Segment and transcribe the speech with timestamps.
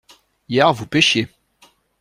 [0.49, 1.27] Hier vous pêchiez.